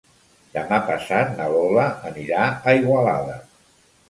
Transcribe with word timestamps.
Demà 0.53 0.79
passat 0.87 1.29
na 1.41 1.49
Lola 1.57 1.83
anirà 2.13 2.49
a 2.49 2.75
Igualada. 2.81 3.39